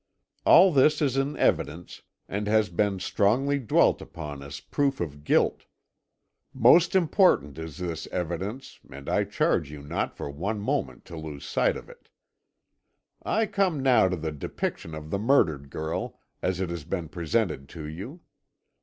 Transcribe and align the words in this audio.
All 0.45 0.73
this 0.73 0.99
is 0.99 1.15
in 1.15 1.37
evidence, 1.37 2.01
and 2.27 2.47
has 2.47 2.69
been 2.69 2.97
strongly 2.99 3.59
dwelt 3.59 4.01
upon 4.01 4.41
as 4.41 4.59
proof 4.59 4.99
of 4.99 5.23
guilt. 5.23 5.65
Most 6.55 6.95
important 6.95 7.59
is 7.59 7.77
this 7.77 8.07
evidence, 8.07 8.79
and 8.89 9.07
I 9.07 9.25
charge 9.25 9.69
you 9.69 9.83
not 9.83 10.17
for 10.17 10.27
one 10.27 10.59
moment 10.59 11.05
to 11.05 11.15
lose 11.15 11.45
sight 11.45 11.77
of 11.77 11.87
it. 11.87 12.09
"I 13.21 13.45
come 13.45 13.83
now 13.83 14.09
to 14.09 14.15
the 14.15 14.31
depiction 14.31 14.95
of 14.95 15.11
the 15.11 15.19
murdered 15.19 15.69
girl, 15.69 16.19
as 16.41 16.59
it 16.59 16.71
has 16.71 16.83
been 16.83 17.07
presented 17.07 17.69
to 17.69 17.85
you. 17.85 18.21